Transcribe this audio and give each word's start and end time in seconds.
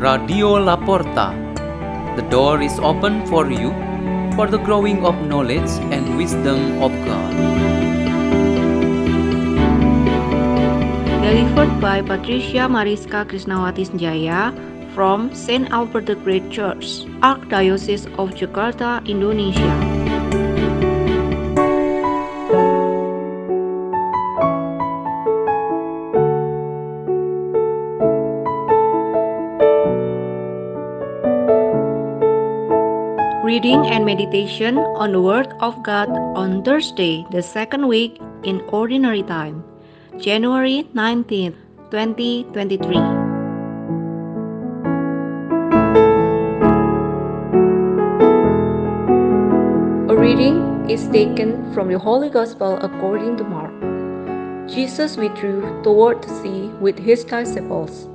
Radio 0.00 0.56
Laporta. 0.56 1.36
The 2.16 2.24
door 2.32 2.62
is 2.62 2.78
open 2.80 3.26
for 3.26 3.52
you 3.52 3.68
for 4.32 4.46
the 4.48 4.56
growing 4.56 5.04
of 5.04 5.12
knowledge 5.28 5.68
and 5.92 6.16
wisdom 6.16 6.80
of 6.80 6.88
God. 7.04 7.32
Delivered 11.20 11.76
by 11.84 12.00
Patricia 12.00 12.64
Mariska 12.64 13.28
Krisnawati 13.28 13.84
Senjaya 13.84 14.56
from 14.96 15.34
St. 15.36 15.68
Albert 15.68 16.06
the 16.06 16.16
Great 16.16 16.48
Church, 16.48 17.04
Archdiocese 17.20 18.08
of 18.16 18.32
Jakarta, 18.32 19.04
Indonesia. 19.04 19.89
Reading 33.50 33.84
and 33.88 34.06
meditation 34.06 34.78
on 34.78 35.10
the 35.10 35.20
Word 35.20 35.52
of 35.58 35.82
God 35.82 36.08
on 36.38 36.62
Thursday, 36.62 37.26
the 37.32 37.42
second 37.42 37.88
week 37.88 38.20
in 38.44 38.60
Ordinary 38.68 39.24
Time, 39.24 39.64
January 40.20 40.86
19th, 40.94 41.56
2023. 41.90 42.94
A 50.06 50.16
reading 50.16 50.88
is 50.88 51.08
taken 51.08 51.74
from 51.74 51.88
the 51.88 51.98
Holy 51.98 52.30
Gospel 52.30 52.78
according 52.78 53.36
to 53.38 53.42
Mark. 53.42 53.74
Jesus 54.70 55.16
withdrew 55.16 55.82
toward 55.82 56.22
the 56.22 56.30
sea 56.40 56.68
with 56.78 56.96
his 56.96 57.24
disciples. 57.24 58.08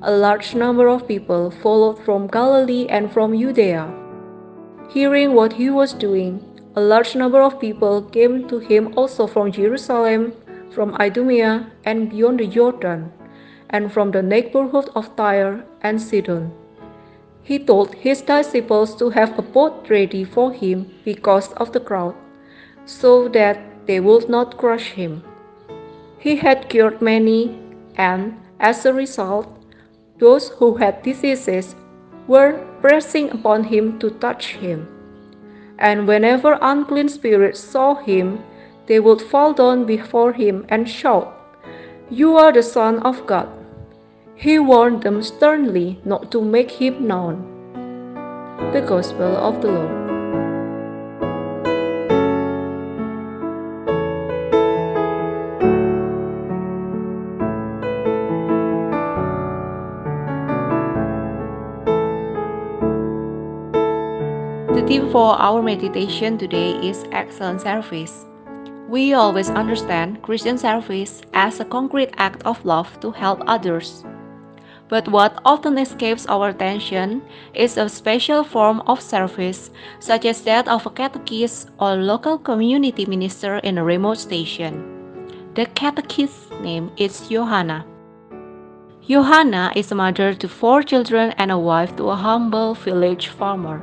A 0.00 0.10
large 0.10 0.54
number 0.54 0.88
of 0.88 1.06
people 1.06 1.50
followed 1.62 2.02
from 2.06 2.26
Galilee 2.26 2.86
and 2.88 3.12
from 3.12 3.38
Judea 3.38 3.98
Hearing 4.90 5.34
what 5.34 5.52
he 5.54 5.70
was 5.70 5.92
doing, 5.94 6.44
a 6.76 6.80
large 6.80 7.14
number 7.16 7.40
of 7.40 7.60
people 7.60 8.02
came 8.02 8.48
to 8.48 8.58
him 8.58 8.92
also 8.96 9.26
from 9.26 9.52
Jerusalem, 9.52 10.32
from 10.70 10.94
Idumea, 10.94 11.70
and 11.84 12.10
beyond 12.10 12.40
the 12.40 12.46
Jordan, 12.46 13.12
and 13.70 13.92
from 13.92 14.10
the 14.10 14.22
neighborhood 14.22 14.90
of 14.94 15.14
Tyre 15.16 15.64
and 15.82 16.00
Sidon. 16.00 16.52
He 17.42 17.58
told 17.58 17.94
his 17.94 18.22
disciples 18.22 18.94
to 18.96 19.10
have 19.10 19.38
a 19.38 19.42
boat 19.42 19.90
ready 19.90 20.24
for 20.24 20.52
him 20.52 20.90
because 21.04 21.52
of 21.54 21.72
the 21.72 21.80
crowd, 21.80 22.14
so 22.84 23.28
that 23.28 23.58
they 23.86 24.00
would 24.00 24.28
not 24.28 24.56
crush 24.56 24.92
him. 24.92 25.24
He 26.18 26.36
had 26.36 26.68
cured 26.68 27.02
many, 27.02 27.58
and 27.96 28.38
as 28.60 28.86
a 28.86 28.94
result, 28.94 29.48
those 30.18 30.50
who 30.50 30.76
had 30.76 31.02
diseases 31.02 31.74
were 32.26 32.64
pressing 32.80 33.30
upon 33.30 33.64
him 33.64 33.98
to 33.98 34.10
touch 34.10 34.54
him. 34.54 34.88
And 35.78 36.06
whenever 36.06 36.58
unclean 36.60 37.08
spirits 37.08 37.60
saw 37.60 37.94
him, 37.94 38.42
they 38.86 39.00
would 39.00 39.22
fall 39.22 39.52
down 39.52 39.84
before 39.84 40.32
him 40.32 40.66
and 40.68 40.88
shout, 40.88 41.32
You 42.10 42.36
are 42.36 42.52
the 42.52 42.62
Son 42.62 42.98
of 43.00 43.26
God. 43.26 43.48
He 44.34 44.58
warned 44.58 45.02
them 45.02 45.22
sternly 45.22 46.00
not 46.04 46.30
to 46.32 46.40
make 46.42 46.70
him 46.70 47.06
known. 47.06 47.48
The 48.72 48.80
Gospel 48.80 49.36
of 49.36 49.60
the 49.62 49.70
Lord. 49.70 50.01
The 64.82 64.88
theme 64.98 65.10
for 65.12 65.40
our 65.40 65.62
meditation 65.62 66.36
today 66.36 66.72
is 66.72 67.04
excellent 67.12 67.60
service. 67.60 68.26
We 68.88 69.14
always 69.14 69.48
understand 69.48 70.20
Christian 70.22 70.58
service 70.58 71.22
as 71.34 71.60
a 71.60 71.64
concrete 71.64 72.10
act 72.16 72.42
of 72.42 72.64
love 72.64 72.98
to 72.98 73.12
help 73.12 73.44
others. 73.46 74.04
But 74.88 75.06
what 75.06 75.40
often 75.44 75.78
escapes 75.78 76.26
our 76.26 76.48
attention 76.48 77.22
is 77.54 77.76
a 77.76 77.88
special 77.88 78.42
form 78.42 78.82
of 78.88 79.00
service, 79.00 79.70
such 80.00 80.24
as 80.24 80.42
that 80.42 80.66
of 80.66 80.84
a 80.84 80.90
catechist 80.90 81.70
or 81.78 81.94
local 81.94 82.36
community 82.36 83.06
minister 83.06 83.58
in 83.58 83.78
a 83.78 83.84
remote 83.84 84.18
station. 84.18 84.82
The 85.54 85.66
catechist's 85.66 86.50
name 86.60 86.90
is 86.96 87.30
Yohana. 87.30 87.84
Yohana 89.06 89.76
is 89.76 89.92
a 89.92 89.94
mother 89.94 90.34
to 90.34 90.48
four 90.48 90.82
children 90.82 91.30
and 91.38 91.52
a 91.52 91.58
wife 91.58 91.94
to 91.96 92.10
a 92.10 92.16
humble 92.16 92.74
village 92.74 93.28
farmer. 93.28 93.80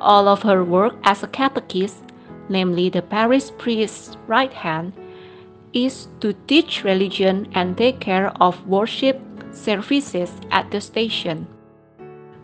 All 0.00 0.28
of 0.28 0.42
her 0.42 0.64
work 0.64 0.94
as 1.04 1.22
a 1.22 1.28
catechist, 1.28 2.02
namely 2.48 2.88
the 2.88 3.02
parish 3.02 3.50
priest's 3.58 4.16
right 4.26 4.52
hand, 4.52 4.94
is 5.72 6.08
to 6.20 6.32
teach 6.46 6.84
religion 6.84 7.48
and 7.52 7.76
take 7.76 8.00
care 8.00 8.32
of 8.40 8.66
worship 8.66 9.20
services 9.52 10.32
at 10.50 10.70
the 10.70 10.80
station. 10.80 11.46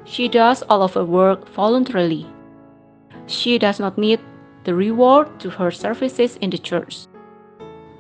She 0.05 0.29
does 0.29 0.63
all 0.69 0.83
of 0.83 0.95
her 0.95 1.05
work 1.05 1.49
voluntarily. 1.49 2.27
She 3.27 3.59
does 3.59 3.81
not 3.81 3.99
need 3.99 4.21
the 4.65 4.75
reward 4.75 5.41
to 5.41 5.51
her 5.51 5.71
services 5.71 6.37
in 6.37 6.51
the 6.51 6.59
church. 6.59 7.07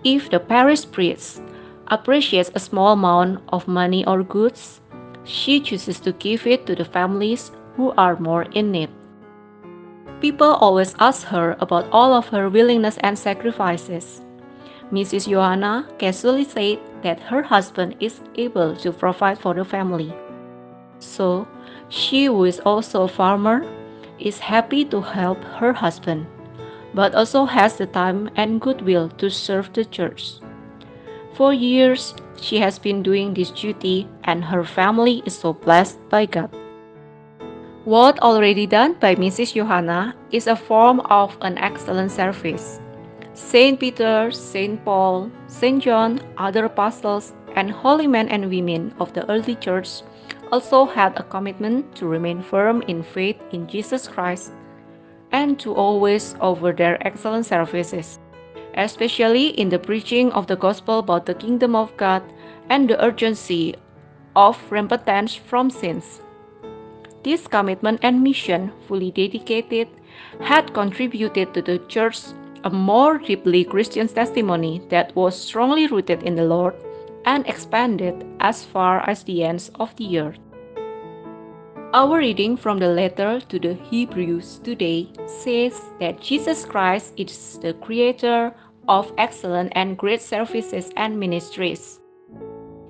If 0.04 0.30
the 0.30 0.38
parish 0.38 0.88
priest 0.90 1.42
appreciates 1.88 2.50
a 2.54 2.60
small 2.60 2.92
amount 2.92 3.42
of 3.48 3.66
money 3.66 4.04
or 4.04 4.22
goods, 4.22 4.80
she 5.24 5.60
chooses 5.60 5.98
to 6.00 6.12
give 6.12 6.46
it 6.46 6.66
to 6.66 6.76
the 6.76 6.84
families 6.84 7.50
who 7.76 7.92
are 7.96 8.18
more 8.20 8.42
in 8.52 8.70
need. 8.70 8.90
People 10.26 10.58
always 10.58 10.92
ask 10.98 11.24
her 11.28 11.56
about 11.60 11.86
all 11.92 12.12
of 12.12 12.26
her 12.30 12.50
willingness 12.50 12.98
and 12.98 13.16
sacrifices. 13.16 14.22
Mrs. 14.90 15.30
Yohana 15.30 15.86
casually 16.00 16.42
said 16.42 16.80
that 17.02 17.20
her 17.20 17.44
husband 17.44 17.94
is 18.00 18.18
able 18.34 18.74
to 18.74 18.90
provide 18.90 19.38
for 19.38 19.54
the 19.54 19.64
family. 19.64 20.12
So, 20.98 21.46
she, 21.90 22.24
who 22.24 22.42
is 22.42 22.58
also 22.58 23.04
a 23.04 23.08
farmer, 23.08 23.62
is 24.18 24.40
happy 24.40 24.84
to 24.86 25.00
help 25.00 25.38
her 25.62 25.72
husband, 25.72 26.26
but 26.92 27.14
also 27.14 27.44
has 27.44 27.76
the 27.76 27.86
time 27.86 28.28
and 28.34 28.60
goodwill 28.60 29.10
to 29.22 29.30
serve 29.30 29.72
the 29.74 29.84
church. 29.84 30.40
For 31.34 31.54
years, 31.54 32.16
she 32.34 32.58
has 32.58 32.80
been 32.80 33.00
doing 33.00 33.32
this 33.32 33.52
duty, 33.52 34.08
and 34.24 34.42
her 34.42 34.64
family 34.64 35.22
is 35.24 35.38
so 35.38 35.52
blessed 35.52 36.00
by 36.08 36.26
God. 36.26 36.50
What 37.86 38.18
already 38.18 38.66
done 38.66 38.94
by 38.98 39.14
Mrs. 39.14 39.54
Yohana 39.54 40.12
is 40.32 40.48
a 40.48 40.56
form 40.56 40.98
of 41.06 41.38
an 41.40 41.56
excellent 41.56 42.10
service. 42.10 42.80
Saint 43.32 43.78
Peter, 43.78 44.32
Saint 44.32 44.84
Paul, 44.84 45.30
Saint 45.46 45.84
John, 45.84 46.18
other 46.36 46.64
apostles, 46.64 47.32
and 47.54 47.70
holy 47.70 48.08
men 48.08 48.28
and 48.28 48.50
women 48.50 48.92
of 48.98 49.12
the 49.12 49.22
early 49.30 49.54
church 49.54 50.02
also 50.50 50.84
had 50.84 51.16
a 51.16 51.22
commitment 51.22 51.94
to 51.94 52.08
remain 52.08 52.42
firm 52.42 52.82
in 52.88 53.04
faith 53.04 53.38
in 53.52 53.68
Jesus 53.68 54.08
Christ 54.08 54.50
and 55.30 55.56
to 55.60 55.72
always 55.72 56.34
offer 56.40 56.72
their 56.72 56.98
excellent 57.06 57.46
services, 57.46 58.18
especially 58.74 59.50
in 59.50 59.68
the 59.68 59.78
preaching 59.78 60.32
of 60.32 60.48
the 60.48 60.56
gospel 60.56 60.98
about 60.98 61.24
the 61.24 61.34
kingdom 61.34 61.76
of 61.76 61.96
God 61.96 62.24
and 62.68 62.90
the 62.90 62.98
urgency 62.98 63.76
of 64.34 64.58
repentance 64.72 65.36
from 65.36 65.70
sins. 65.70 66.20
This 67.26 67.48
commitment 67.48 67.98
and 68.04 68.22
mission, 68.22 68.70
fully 68.86 69.10
dedicated, 69.10 69.88
had 70.38 70.72
contributed 70.72 71.52
to 71.54 71.60
the 71.60 71.80
Church 71.88 72.20
a 72.62 72.70
more 72.70 73.18
deeply 73.18 73.64
Christian 73.64 74.06
testimony 74.06 74.80
that 74.90 75.12
was 75.16 75.34
strongly 75.34 75.88
rooted 75.88 76.22
in 76.22 76.36
the 76.36 76.44
Lord 76.44 76.76
and 77.24 77.44
expanded 77.48 78.24
as 78.38 78.62
far 78.62 79.00
as 79.10 79.24
the 79.24 79.42
ends 79.42 79.72
of 79.80 79.90
the 79.96 80.20
earth. 80.20 80.38
Our 81.92 82.18
reading 82.18 82.56
from 82.56 82.78
the 82.78 82.94
letter 82.94 83.40
to 83.40 83.58
the 83.58 83.74
Hebrews 83.74 84.60
today 84.62 85.08
says 85.26 85.82
that 85.98 86.20
Jesus 86.20 86.64
Christ 86.64 87.12
is 87.16 87.58
the 87.58 87.74
creator 87.74 88.54
of 88.86 89.12
excellent 89.18 89.72
and 89.74 89.98
great 89.98 90.22
services 90.22 90.92
and 90.96 91.18
ministries. 91.18 91.98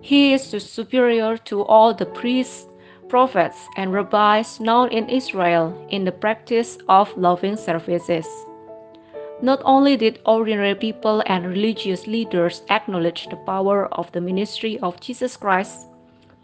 He 0.03 0.35
is 0.35 0.51
the 0.51 0.61
superior 0.61 1.39
to 1.49 1.63
all 1.63 1.95
the 1.95 2.05
priests 2.05 2.67
prophets, 3.09 3.69
and 3.77 3.93
rabbis 3.93 4.61
known 4.61 4.89
in 4.91 5.09
Israel 5.09 5.75
in 5.91 6.05
the 6.05 6.13
practice 6.13 6.79
of 6.89 7.17
loving 7.17 7.57
services. 7.57 8.27
Not 9.43 9.61
only 9.65 9.97
did 9.97 10.21
ordinary 10.25 10.75
people 10.75 11.23
and 11.27 11.47
religious 11.47 12.07
leaders 12.07 12.63
acknowledge 12.71 13.27
the 13.29 13.37
power 13.37 13.87
of 13.93 14.11
the 14.13 14.21
ministry 14.21 14.79
of 14.81 15.01
Jesus 15.01 15.37
Christ, 15.37 15.87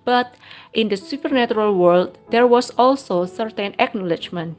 but 0.05 0.35
in 0.75 0.89
the 0.89 0.97
supernatural 0.97 1.75
world 1.75 2.19
there 2.31 2.47
was 2.47 2.71
also 2.77 3.25
certain 3.25 3.75
acknowledgement. 3.79 4.57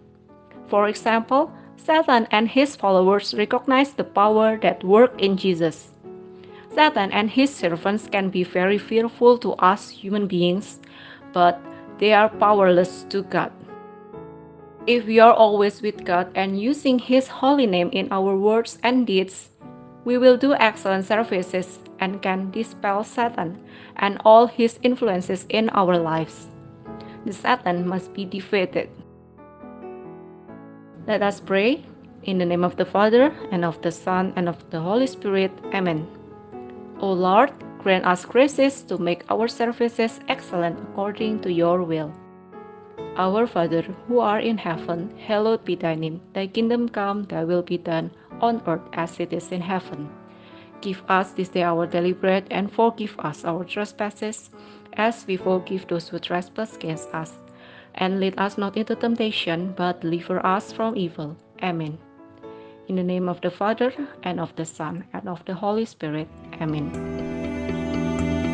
For 0.67 0.87
example, 0.87 1.51
Satan 1.77 2.27
and 2.31 2.47
his 2.47 2.75
followers 2.75 3.33
recognized 3.33 3.97
the 3.97 4.03
power 4.03 4.57
that 4.61 4.83
worked 4.83 5.21
in 5.21 5.37
Jesus. 5.37 5.91
Satan 6.73 7.11
and 7.11 7.29
his 7.29 7.53
servants 7.53 8.07
can 8.07 8.29
be 8.29 8.43
very 8.43 8.77
fearful 8.77 9.37
to 9.39 9.53
us 9.53 9.89
human 9.89 10.25
beings, 10.25 10.79
but 11.33 11.61
they 11.99 12.13
are 12.13 12.29
powerless 12.29 13.05
to 13.09 13.23
God. 13.23 13.51
If 14.85 15.05
we 15.05 15.19
are 15.19 15.33
always 15.33 15.81
with 15.81 16.03
God 16.03 16.31
and 16.35 16.59
using 16.59 16.99
His 16.99 17.27
holy 17.27 17.65
name 17.65 17.89
in 17.93 18.11
our 18.11 18.35
words 18.35 18.77
and 18.83 19.07
deeds, 19.07 19.49
we 20.05 20.17
will 20.17 20.37
do 20.37 20.53
excellent 20.53 21.05
services 21.05 21.79
and 21.99 22.21
can 22.21 22.51
dispel 22.51 23.03
Satan 23.03 23.63
and 23.95 24.19
all 24.25 24.47
his 24.47 24.79
influences 24.83 25.45
in 25.49 25.69
our 25.69 25.97
lives. 25.97 26.47
The 27.25 27.31
Satan 27.31 27.87
must 27.87 28.13
be 28.13 28.25
defeated. 28.25 28.89
Let 31.07 31.21
us 31.21 31.39
pray. 31.39 31.85
In 32.23 32.37
the 32.37 32.45
name 32.45 32.63
of 32.63 32.77
the 32.77 32.85
Father, 32.85 33.35
and 33.51 33.65
of 33.65 33.81
the 33.81 33.91
Son, 33.91 34.31
and 34.37 34.47
of 34.47 34.55
the 34.69 34.79
Holy 34.79 35.07
Spirit. 35.07 35.51
Amen. 35.73 36.07
O 36.99 37.11
Lord, 37.11 37.51
grant 37.83 38.05
us 38.05 38.23
graces 38.23 38.81
to 38.83 38.97
make 38.97 39.23
our 39.29 39.47
services 39.47 40.19
excellent 40.29 40.79
according 40.79 41.41
to 41.41 41.51
your 41.51 41.83
will. 41.83 42.13
Our 43.17 43.45
Father, 43.45 43.83
who 44.07 44.19
art 44.19 44.43
in 44.43 44.57
heaven, 44.57 45.13
hallowed 45.19 45.65
be 45.65 45.75
thy 45.75 45.95
name. 45.95 46.21
Thy 46.33 46.47
kingdom 46.47 46.89
come, 46.89 47.25
thy 47.25 47.43
will 47.43 47.61
be 47.61 47.77
done, 47.77 48.09
on 48.41 48.61
earth 48.65 48.87
as 48.93 49.19
it 49.19 49.33
is 49.33 49.51
in 49.51 49.61
heaven. 49.61 50.09
Give 50.81 51.01
us 51.07 51.31
this 51.31 51.49
day 51.49 51.63
our 51.63 51.85
daily 51.85 52.13
bread, 52.13 52.47
and 52.49 52.71
forgive 52.71 53.15
us 53.19 53.45
our 53.45 53.63
trespasses, 53.63 54.49
as 54.93 55.25
we 55.27 55.37
forgive 55.37 55.87
those 55.87 56.09
who 56.09 56.19
trespass 56.19 56.75
against 56.75 57.13
us. 57.13 57.37
And 57.95 58.19
lead 58.19 58.39
us 58.39 58.57
not 58.57 58.77
into 58.77 58.95
temptation, 58.95 59.73
but 59.77 60.01
deliver 60.01 60.43
us 60.45 60.73
from 60.73 60.97
evil. 60.97 61.37
Amen. 61.61 61.99
In 62.87 62.95
the 62.95 63.03
name 63.03 63.29
of 63.29 63.39
the 63.41 63.51
Father, 63.51 63.93
and 64.23 64.39
of 64.39 64.55
the 64.55 64.65
Son, 64.65 65.05
and 65.13 65.29
of 65.29 65.45
the 65.45 65.53
Holy 65.53 65.85
Spirit. 65.85 66.27
Amen. 66.59 67.62